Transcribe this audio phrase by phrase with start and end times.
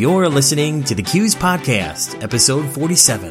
[0.00, 3.30] You're listening to the CUES Podcast, episode 47.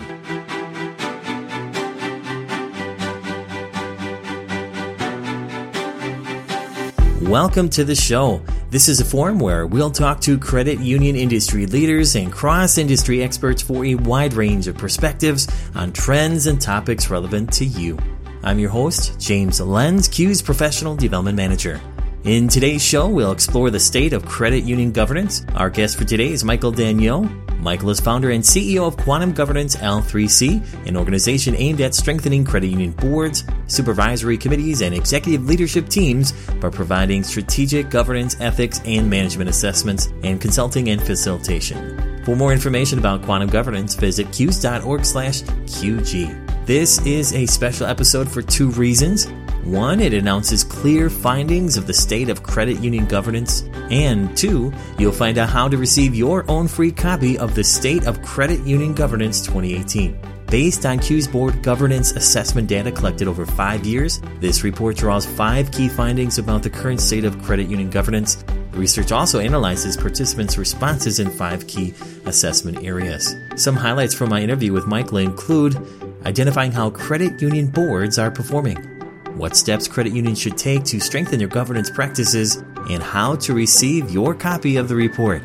[7.28, 8.44] Welcome to the show.
[8.70, 13.24] This is a forum where we'll talk to credit union industry leaders and cross industry
[13.24, 17.98] experts for a wide range of perspectives on trends and topics relevant to you.
[18.44, 21.82] I'm your host, James Lenz, CUES Professional Development Manager.
[22.26, 25.46] In today's show, we'll explore the state of credit union governance.
[25.56, 27.60] Our guest for today is Michael Daigneault.
[27.60, 32.68] Michael is founder and CEO of Quantum Governance L3C, an organization aimed at strengthening credit
[32.68, 39.50] union boards, supervisory committees, and executive leadership teams by providing strategic governance, ethics, and management
[39.50, 42.22] assessments and consulting and facilitation.
[42.26, 46.66] For more information about quantum governance, visit cues.org/qg.
[46.66, 49.26] This is a special episode for two reasons.
[49.70, 53.62] One, it announces clear findings of the state of credit union governance.
[53.92, 58.08] And two, you'll find out how to receive your own free copy of the State
[58.08, 60.20] of Credit Union Governance 2018.
[60.48, 65.72] Based on CUES board governance assessment data collected over five years, this report draws five
[65.72, 68.44] key findings about the current state of credit union governance.
[68.72, 71.94] The research also analyzes participants' responses in five key
[72.26, 73.36] assessment areas.
[73.56, 75.78] Some highlights from my interview with Michael include
[76.26, 78.99] identifying how credit union boards are performing
[79.40, 82.58] what steps credit unions should take to strengthen their governance practices,
[82.90, 85.42] and how to receive your copy of the report.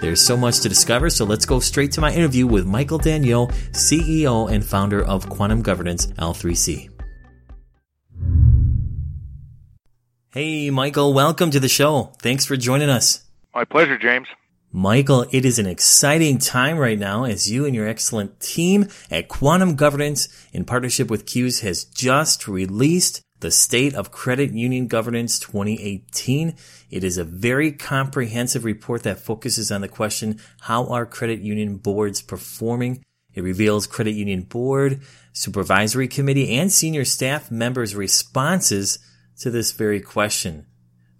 [0.00, 3.52] There's so much to discover, so let's go straight to my interview with Michael Daigneault,
[3.72, 6.88] CEO and founder of Quantum Governance L3C.
[10.32, 12.12] Hey, Michael, welcome to the show.
[12.20, 13.24] Thanks for joining us.
[13.54, 14.28] My pleasure, James.
[14.72, 19.26] Michael, it is an exciting time right now as you and your excellent team at
[19.26, 25.38] Quantum Governance in partnership with CUES has just released the State of Credit Union Governance
[25.38, 26.54] 2018.
[26.90, 31.76] It is a very comprehensive report that focuses on the question, how are credit union
[31.76, 33.02] boards performing?
[33.32, 35.00] It reveals credit union board,
[35.32, 38.98] supervisory committee, and senior staff members' responses
[39.38, 40.66] to this very question.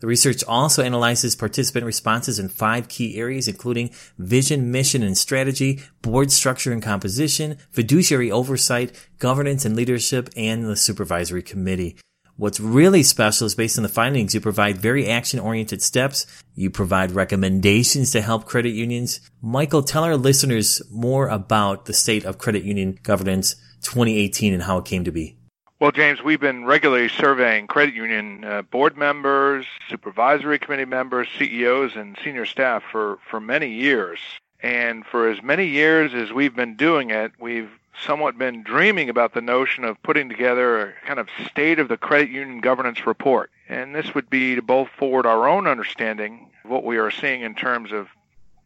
[0.00, 5.82] The research also analyzes participant responses in five key areas, including vision, mission, and strategy,
[6.00, 11.96] board structure and composition, fiduciary oversight, governance and leadership, and the supervisory committee.
[12.40, 16.24] What's really special is based on the findings, you provide very action oriented steps.
[16.54, 19.20] You provide recommendations to help credit unions.
[19.42, 24.78] Michael, tell our listeners more about the state of credit union governance 2018 and how
[24.78, 25.36] it came to be.
[25.80, 31.94] Well, James, we've been regularly surveying credit union uh, board members, supervisory committee members, CEOs,
[31.94, 34.18] and senior staff for, for many years.
[34.62, 37.70] And for as many years as we've been doing it, we've
[38.06, 41.96] somewhat been dreaming about the notion of putting together a kind of state of the
[41.96, 43.50] credit union governance report.
[43.68, 47.42] And this would be to both forward our own understanding of what we are seeing
[47.42, 48.08] in terms of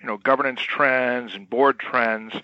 [0.01, 2.35] you know governance trends and board trends,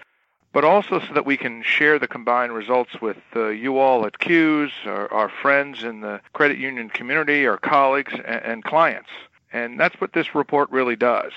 [0.52, 4.18] but also so that we can share the combined results with uh, you all at
[4.18, 9.10] CUES, our, our, friends in the credit union community, our colleagues and, and clients.
[9.52, 11.32] And that's what this report really does.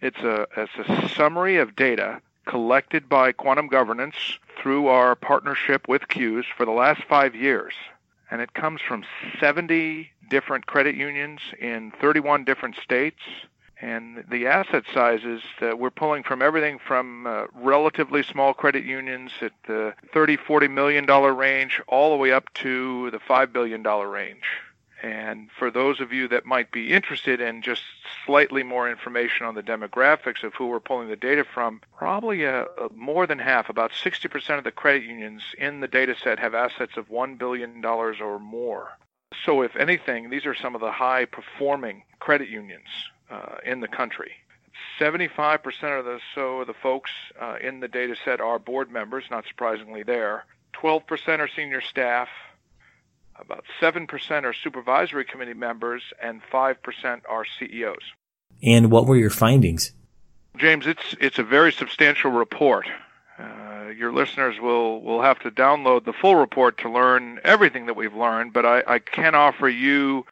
[0.00, 4.16] It's a, it's a summary of data collected by Quantum Governance
[4.60, 7.74] through our partnership with CUES for the last five years.
[8.30, 9.04] And it comes from
[9.38, 13.20] 70 different credit unions in 31 different states.
[13.80, 19.32] And the asset sizes that we're pulling from everything from uh, relatively small credit unions
[19.42, 23.82] at the 30, 40 million dollar range all the way up to the 5 billion
[23.82, 24.44] dollar range.
[25.04, 27.82] And for those of you that might be interested in just
[28.24, 32.62] slightly more information on the demographics of who we're pulling the data from, probably a,
[32.62, 36.54] a more than half, about 60% of the credit unions in the data set have
[36.54, 38.96] assets of $1 billion or more.
[39.44, 42.88] So, if anything, these are some of the high performing credit unions
[43.30, 44.32] uh, in the country.
[44.98, 49.24] 75% of the so of the folks uh, in the data set are board members,
[49.30, 50.46] not surprisingly there.
[50.72, 52.28] 12% are senior staff,
[53.38, 58.02] about 7% are supervisory committee members, and 5% are CEOs.
[58.62, 59.92] And what were your findings?
[60.56, 62.86] James, it's, it's a very substantial report.
[63.38, 67.94] Uh, your listeners will, will have to download the full report to learn everything that
[67.94, 70.24] we've learned, but I, I can offer you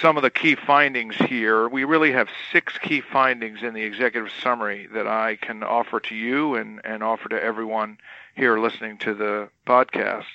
[0.00, 1.68] some of the key findings here.
[1.68, 6.14] We really have six key findings in the executive summary that I can offer to
[6.14, 7.98] you and, and offer to everyone
[8.36, 10.26] here listening to the podcast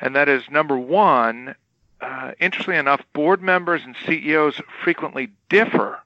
[0.00, 1.54] and that is number one,
[2.00, 6.00] uh, interestingly enough, board members and CEOs frequently differ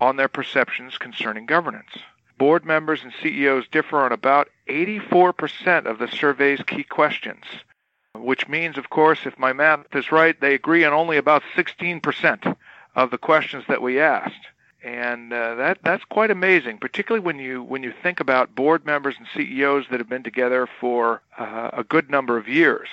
[0.00, 1.90] on their perceptions concerning governance.
[2.38, 7.44] Board members and CEOs differ on about 84% of the survey's key questions,
[8.14, 12.56] which means, of course, if my math is right, they agree on only about 16%
[12.94, 14.46] of the questions that we asked.
[14.82, 19.16] and uh, that that's quite amazing, particularly when you when you think about board members
[19.18, 22.88] and CEOs that have been together for uh, a good number of years,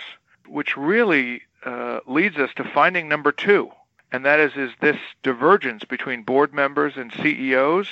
[0.53, 3.71] which really uh, leads us to finding number two,
[4.11, 7.87] and that is is this divergence between board members and CEOs.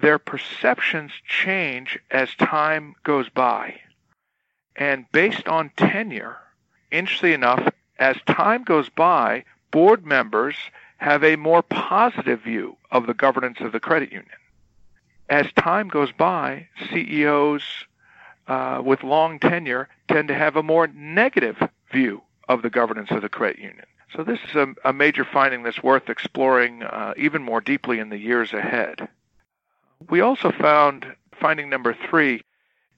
[0.00, 3.78] Their perceptions change as time goes by,
[4.74, 6.38] and based on tenure,
[6.90, 10.56] interestingly enough, as time goes by, board members
[10.96, 14.40] have a more positive view of the governance of the credit union.
[15.28, 17.62] As time goes by, CEOs
[18.48, 21.62] uh, with long tenure tend to have a more negative
[21.92, 23.84] view of the governance of the credit union.
[24.14, 28.10] So this is a, a major finding that's worth exploring uh, even more deeply in
[28.10, 29.08] the years ahead.
[30.10, 31.06] We also found
[31.40, 32.42] finding number three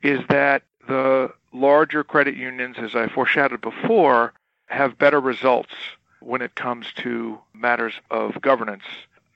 [0.03, 4.33] is that the larger credit unions, as I foreshadowed before,
[4.67, 5.75] have better results
[6.21, 8.85] when it comes to matters of governance.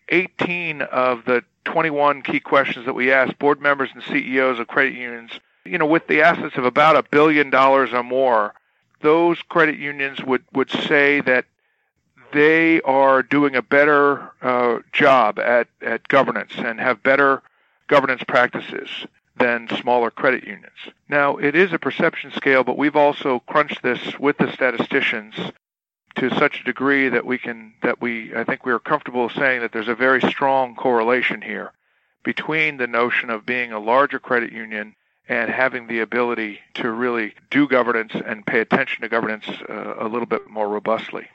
[0.08, 4.94] 18 of the 21 key questions that we asked board members and CEOs of credit
[4.94, 5.32] unions,
[5.64, 8.54] you know, with the assets of about a billion dollars or more,
[9.00, 11.44] those credit unions would, would say that
[12.32, 17.42] they are doing a better uh, job at, at governance and have better
[17.86, 18.88] governance practices
[19.38, 20.76] than smaller credit unions.
[21.08, 25.34] Now, it is a perception scale, but we've also crunched this with the statisticians
[26.16, 29.60] to such a degree that we can that we I think we are comfortable saying
[29.60, 31.72] that there's a very strong correlation here
[32.24, 34.96] between the notion of being a larger credit union
[35.28, 40.08] and having the ability to really do governance and pay attention to governance uh, a
[40.08, 41.28] little bit more robustly.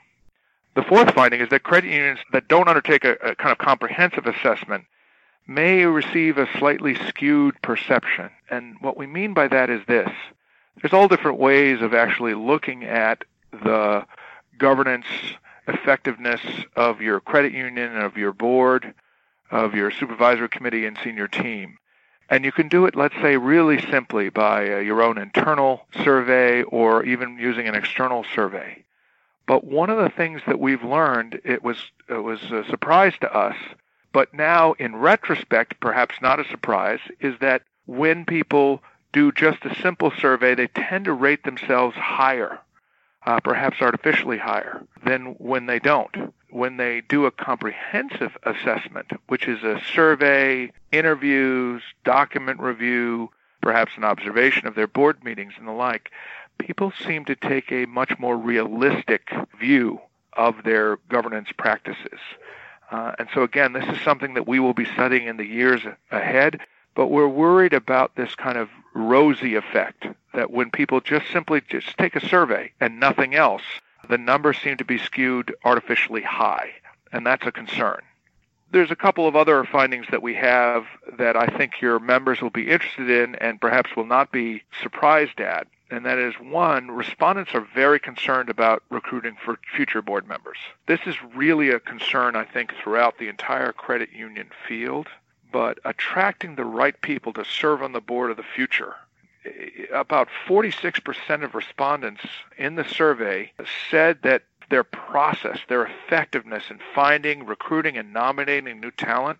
[0.74, 4.26] The fourth finding is that credit unions that don't undertake a, a kind of comprehensive
[4.26, 4.84] assessment
[5.46, 8.30] may receive a slightly skewed perception.
[8.50, 10.10] And what we mean by that is this.
[10.80, 14.04] There's all different ways of actually looking at the
[14.58, 15.06] governance
[15.68, 16.40] effectiveness
[16.74, 18.94] of your credit union, of your board,
[19.50, 21.78] of your supervisory committee and senior team.
[22.30, 26.62] And you can do it, let's say, really simply by uh, your own internal survey
[26.62, 28.82] or even using an external survey.
[29.46, 31.76] But one of the things that we've learned, it was
[32.08, 33.56] it was a surprise to us,
[34.12, 38.82] but now in retrospect, perhaps not a surprise, is that when people
[39.12, 42.58] do just a simple survey, they tend to rate themselves higher
[43.26, 46.34] uh, perhaps artificially higher than when they don't.
[46.54, 53.30] When they do a comprehensive assessment, which is a survey, interviews, document review,
[53.60, 56.12] perhaps an observation of their board meetings and the like,
[56.58, 60.00] people seem to take a much more realistic view
[60.34, 62.20] of their governance practices.
[62.88, 65.80] Uh, and so, again, this is something that we will be studying in the years
[66.12, 66.60] ahead,
[66.94, 71.98] but we're worried about this kind of rosy effect that when people just simply just
[71.98, 73.64] take a survey and nothing else,
[74.08, 76.70] the numbers seem to be skewed artificially high,
[77.12, 78.00] and that's a concern.
[78.70, 80.86] There's a couple of other findings that we have
[81.16, 85.40] that I think your members will be interested in and perhaps will not be surprised
[85.40, 85.68] at.
[85.90, 90.58] And that is one, respondents are very concerned about recruiting for future board members.
[90.88, 95.08] This is really a concern, I think, throughout the entire credit union field
[95.54, 98.96] but attracting the right people to serve on the board of the future.
[99.92, 102.22] About 46% of respondents
[102.56, 103.52] in the survey
[103.90, 109.38] said that their process, their effectiveness in finding, recruiting, and nominating new talent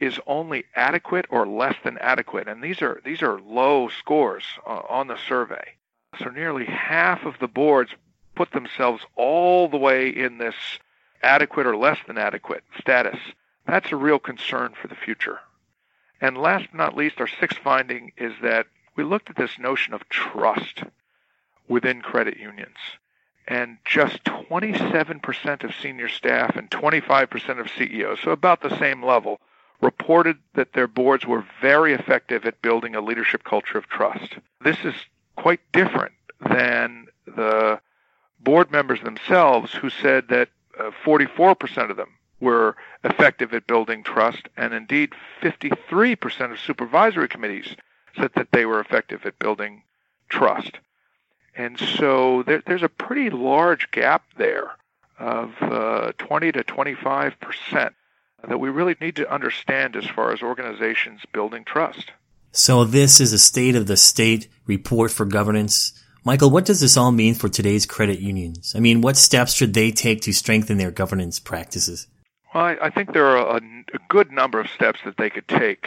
[0.00, 2.48] is only adequate or less than adequate.
[2.48, 5.74] And these are these are low scores uh, on the survey.
[6.18, 7.92] So nearly half of the boards
[8.34, 10.54] put themselves all the way in this
[11.22, 13.18] adequate or less than adequate status.
[13.66, 15.40] That's a real concern for the future.
[16.20, 18.66] And last but not least, our sixth finding is that
[18.98, 20.82] we looked at this notion of trust
[21.68, 22.76] within credit unions.
[23.46, 29.40] And just 27% of senior staff and 25% of CEOs, so about the same level,
[29.80, 34.36] reported that their boards were very effective at building a leadership culture of trust.
[34.62, 34.94] This is
[35.36, 37.80] quite different than the
[38.40, 44.48] board members themselves who said that uh, 44% of them were effective at building trust,
[44.56, 47.76] and indeed 53% of supervisory committees
[48.16, 49.82] said that they were effective at building
[50.28, 50.78] trust.
[51.54, 54.70] And so there, there's a pretty large gap there
[55.18, 57.94] of uh, 20 to 25 percent
[58.46, 62.12] that we really need to understand as far as organizations building trust.
[62.52, 65.92] So this is a state of the state report for governance.
[66.24, 68.74] Michael, what does this all mean for today's credit unions?
[68.76, 72.06] I mean, what steps should they take to strengthen their governance practices?
[72.54, 73.60] Well, I, I think there are a,
[73.94, 75.86] a, good number of steps that they could take.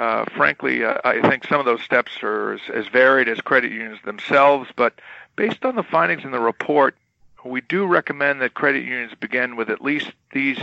[0.00, 3.70] Uh, frankly, uh, I think some of those steps are as, as varied as credit
[3.70, 4.98] unions themselves, but
[5.36, 6.96] based on the findings in the report,
[7.44, 10.58] we do recommend that credit unions begin with at least these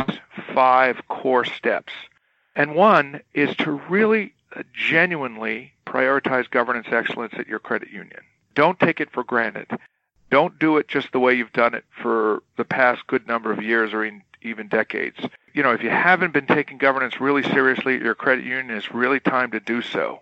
[0.55, 1.93] five core steps.
[2.55, 8.21] And one is to really uh, genuinely prioritize governance excellence at your credit union.
[8.55, 9.67] Don't take it for granted.
[10.29, 13.63] Don't do it just the way you've done it for the past good number of
[13.63, 14.09] years or
[14.41, 15.17] even decades.
[15.53, 18.91] You know, if you haven't been taking governance really seriously at your credit union, it's
[18.93, 20.21] really time to do so.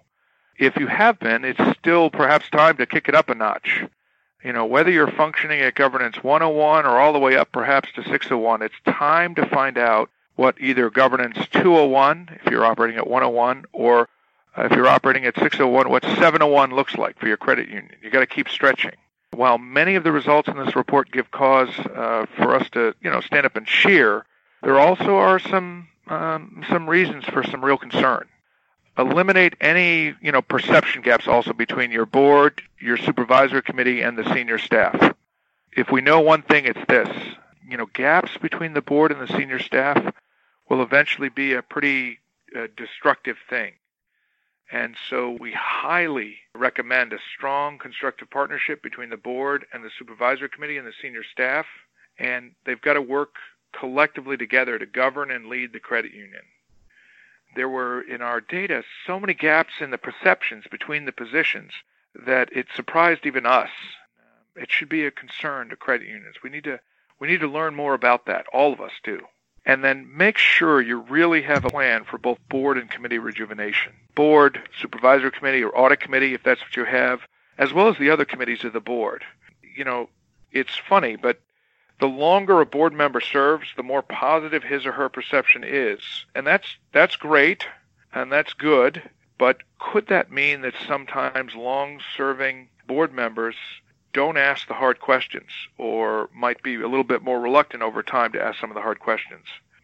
[0.58, 3.84] If you have been, it's still perhaps time to kick it up a notch.
[4.44, 8.04] You know, whether you're functioning at governance 101 or all the way up perhaps to
[8.04, 13.66] 601, it's time to find out what either governance 201, if you're operating at 101,
[13.74, 14.08] or
[14.58, 17.92] if you're operating at 601, what 701 looks like for your credit union.
[18.02, 18.94] You got to keep stretching.
[19.32, 23.10] While many of the results in this report give cause uh, for us to, you
[23.10, 24.26] know, stand up and cheer,
[24.62, 28.28] there also are some um, some reasons for some real concern.
[28.98, 34.34] Eliminate any, you know, perception gaps also between your board, your supervisory committee, and the
[34.34, 35.16] senior staff.
[35.76, 37.10] If we know one thing, it's this:
[37.68, 40.14] you know, gaps between the board and the senior staff
[40.70, 42.20] will eventually be a pretty
[42.56, 43.74] uh, destructive thing.
[44.72, 50.50] And so we highly recommend a strong constructive partnership between the board and the supervisory
[50.50, 51.66] committee and the senior staff.
[52.18, 53.36] And they've got to work
[53.78, 56.42] collectively together to govern and lead the credit union.
[57.56, 61.72] There were in our data so many gaps in the perceptions between the positions
[62.26, 63.70] that it surprised even us.
[64.56, 66.38] It should be a concern to credit unions.
[66.44, 66.80] We need to
[67.20, 68.46] we need to learn more about that.
[68.52, 69.22] All of us do
[69.66, 73.94] and then make sure you really have a plan for both board and committee rejuvenation.
[74.14, 77.22] Board, supervisory committee, or audit committee, if that's what you have,
[77.58, 79.24] as well as the other committees of the board.
[79.76, 80.10] You know,
[80.52, 81.40] it's funny, but
[82.00, 86.02] the longer a board member serves, the more positive his or her perception is.
[86.36, 87.66] And that's that's great
[88.14, 89.02] and that's good,
[89.38, 93.56] but could that mean that sometimes long-serving board members
[94.16, 98.32] don't ask the hard questions or might be a little bit more reluctant over time
[98.32, 99.44] to ask some of the hard questions.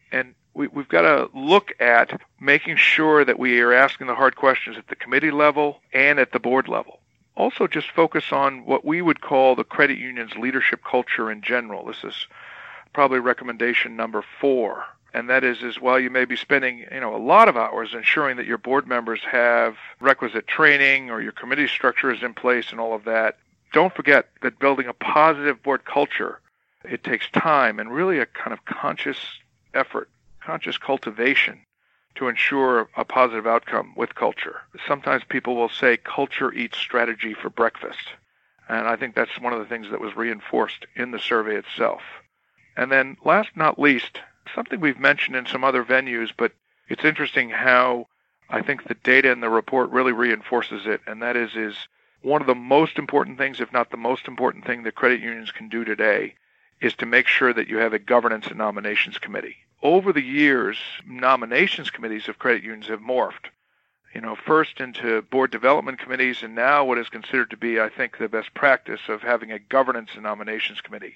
[0.10, 4.38] And we, have got to look at making sure that we are asking the hard
[4.38, 7.00] questions at the committee level and at the board level.
[7.36, 11.86] Also, just focus on what we would call the credit union's leadership culture in general.
[11.86, 12.28] This is
[12.94, 17.16] probably recommendation number four and that is is while you may be spending you know
[17.16, 21.68] a lot of hours ensuring that your board members have requisite training or your committee
[21.68, 23.38] structure is in place and all of that
[23.72, 26.40] don't forget that building a positive board culture,
[26.84, 29.18] it takes time and really a kind of conscious
[29.74, 30.10] effort,
[30.44, 31.62] conscious cultivation
[32.16, 34.62] to ensure a positive outcome with culture.
[34.88, 38.14] Sometimes people will say culture eats strategy for breakfast.
[38.68, 42.02] And I think that's one of the things that was reinforced in the survey itself.
[42.76, 44.20] And then last not least,
[44.56, 46.52] something we've mentioned in some other venues, but
[46.90, 48.08] it's interesting how
[48.50, 51.76] I think the data in the report really reinforces it, and that is is
[52.22, 55.52] one of the most important things, if not the most important thing that credit unions
[55.52, 56.36] can do today,
[56.80, 59.58] is to make sure that you have a governance and nominations committee.
[59.84, 63.50] Over the years, nominations committees of credit unions have morphed.
[64.14, 67.90] You know, first into board development committees, and now what is considered to be, I
[67.90, 71.16] think, the best practice of having a governance and nominations committee.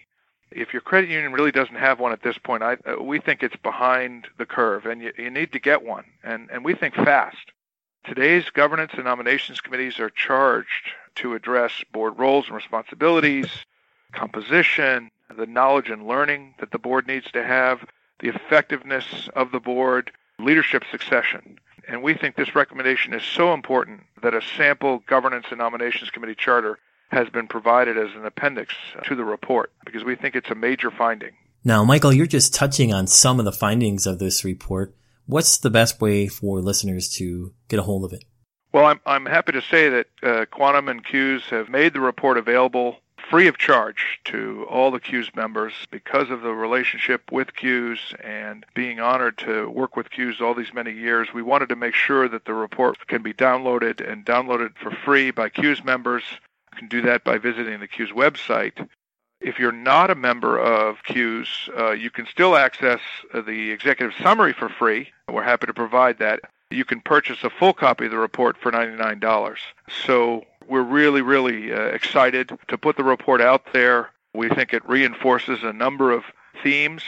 [0.52, 3.44] If your credit union really doesn't have one at this point, I, uh, we think
[3.44, 6.96] it's behind the curve, and you, you need to get one, and, and we think
[6.96, 7.52] fast.
[8.08, 13.48] Today's governance and nominations committees are charged to address board roles and responsibilities,
[14.12, 17.84] composition, the knowledge and learning that the board needs to have,
[18.20, 21.58] the effectiveness of the board, leadership succession.
[21.88, 26.36] And we think this recommendation is so important that a sample governance and nominations committee
[26.36, 26.78] charter
[27.10, 30.92] has been provided as an appendix to the report because we think it's a major
[30.92, 31.32] finding.
[31.64, 34.96] Now, Michael, you're just touching on some of the findings of this report
[35.26, 38.24] what's the best way for listeners to get a hold of it?
[38.72, 42.38] Well, I'm, I'm happy to say that uh, Quantum and CUES have made the report
[42.38, 42.98] available
[43.30, 48.66] free of charge to all the CUES members because of the relationship with CUES and
[48.74, 51.30] being honored to work with CUES all these many years.
[51.34, 55.32] We wanted to make sure that the report can be downloaded and downloaded for free
[55.32, 56.24] by CUES members.
[56.74, 58.88] You can do that by visiting the CUES website.
[59.46, 63.00] If you're not a member of CUES, uh, you can still access
[63.32, 65.12] uh, the executive summary for free.
[65.32, 66.40] We're happy to provide that.
[66.72, 69.58] You can purchase a full copy of the report for $99.
[70.04, 74.10] So we're really, really uh, excited to put the report out there.
[74.34, 76.24] We think it reinforces a number of
[76.64, 77.04] themes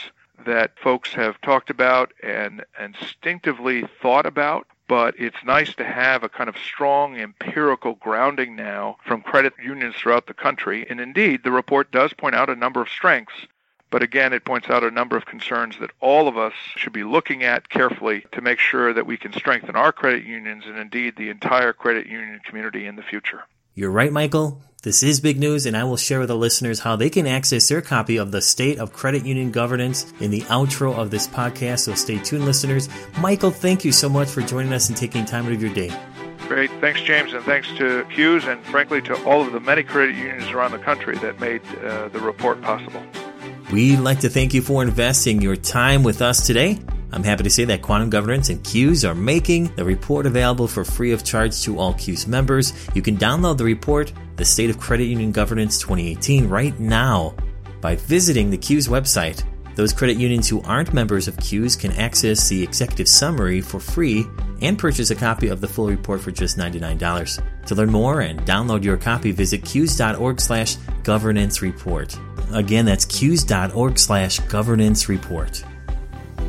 [0.46, 6.28] that folks have talked about and instinctively thought about but it's nice to have a
[6.28, 10.86] kind of strong empirical grounding now from credit unions throughout the country.
[10.88, 13.46] And indeed, the report does point out a number of strengths,
[13.90, 17.04] but again, it points out a number of concerns that all of us should be
[17.04, 21.16] looking at carefully to make sure that we can strengthen our credit unions and indeed
[21.16, 23.44] the entire credit union community in the future.
[23.78, 24.60] You're right, Michael.
[24.82, 27.68] This is big news, and I will share with the listeners how they can access
[27.68, 31.84] their copy of the State of Credit Union Governance in the outro of this podcast.
[31.84, 32.88] So stay tuned, listeners.
[33.20, 35.96] Michael, thank you so much for joining us and taking time out of your day.
[36.48, 36.72] Great.
[36.80, 40.50] Thanks, James, and thanks to CUES, and frankly to all of the many credit unions
[40.50, 43.00] around the country that made uh, the report possible.
[43.70, 46.80] We'd like to thank you for investing your time with us today.
[47.12, 50.84] I'm happy to say that Quantum Governance and CUES are making the report available for
[50.84, 52.72] free of charge to all CUES members.
[52.94, 57.34] You can download the report, The State of Credit Union Governance 2018, right now
[57.80, 59.42] by visiting the CUES website.
[59.74, 64.26] Those credit unions who aren't members of CUES can access the executive summary for free
[64.60, 67.66] and purchase a copy of the full report for just $99.
[67.66, 70.74] To learn more and download your copy, visit cues.org slash
[71.04, 72.18] governance report.
[72.52, 75.62] Again, that's cues.org slash governance report.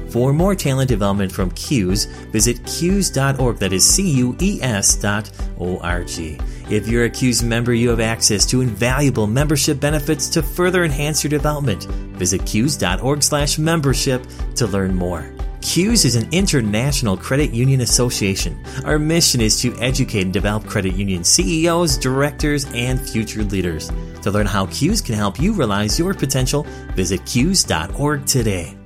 [0.09, 3.57] For more talent development from CUES, visit cues.org.
[3.57, 6.39] That is C-U-E-S dot O-R-G.
[6.69, 11.23] If you're a CUES member, you have access to invaluable membership benefits to further enhance
[11.23, 11.83] your development.
[12.17, 14.25] Visit cues.org slash membership
[14.55, 15.31] to learn more.
[15.61, 18.57] CUES is an international credit union association.
[18.85, 23.91] Our mission is to educate and develop credit union CEOs, directors, and future leaders.
[24.23, 26.63] To learn how CUES can help you realize your potential,
[26.95, 28.78] visit cues.org today.